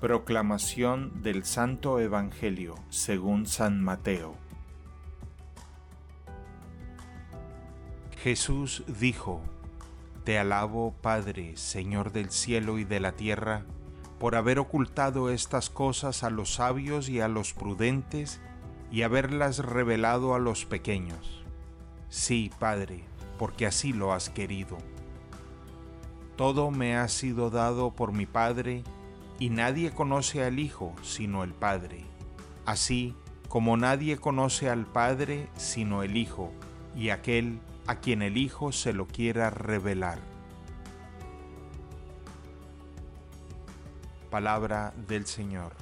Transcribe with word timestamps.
Proclamación 0.00 1.22
del 1.22 1.44
Santo 1.44 2.00
Evangelio 2.00 2.74
según 2.88 3.44
San 3.46 3.82
Mateo. 3.82 4.34
Jesús 8.22 8.82
dijo, 8.98 9.42
Te 10.24 10.38
alabo, 10.38 10.94
Padre, 11.02 11.58
Señor 11.58 12.12
del 12.12 12.30
cielo 12.30 12.78
y 12.78 12.84
de 12.84 12.98
la 12.98 13.12
tierra, 13.12 13.66
por 14.18 14.36
haber 14.36 14.58
ocultado 14.58 15.28
estas 15.28 15.68
cosas 15.68 16.24
a 16.24 16.30
los 16.30 16.54
sabios 16.54 17.10
y 17.10 17.20
a 17.20 17.28
los 17.28 17.52
prudentes, 17.52 18.40
y 18.90 19.02
haberlas 19.02 19.58
revelado 19.58 20.34
a 20.34 20.38
los 20.38 20.64
pequeños. 20.64 21.44
Sí, 22.08 22.50
Padre, 22.58 23.04
porque 23.38 23.66
así 23.66 23.92
lo 23.92 24.14
has 24.14 24.30
querido. 24.30 24.78
Todo 26.36 26.70
me 26.70 26.96
ha 26.96 27.06
sido 27.08 27.50
dado 27.50 27.90
por 27.90 28.12
mi 28.12 28.24
Padre, 28.24 28.82
y 29.40 29.48
nadie 29.48 29.90
conoce 29.90 30.44
al 30.44 30.60
Hijo 30.60 30.94
sino 31.02 31.42
el 31.42 31.54
Padre, 31.54 32.04
así 32.66 33.16
como 33.48 33.76
nadie 33.76 34.18
conoce 34.18 34.70
al 34.70 34.86
Padre 34.86 35.48
sino 35.56 36.04
el 36.04 36.16
Hijo, 36.16 36.52
y 36.94 37.08
aquel 37.08 37.58
a 37.86 37.96
quien 37.96 38.22
el 38.22 38.36
Hijo 38.36 38.70
se 38.70 38.92
lo 38.92 39.08
quiera 39.08 39.50
revelar. 39.50 40.20
Palabra 44.30 44.94
del 45.08 45.26
Señor. 45.26 45.72